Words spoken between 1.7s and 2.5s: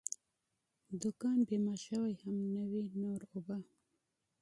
شوی هم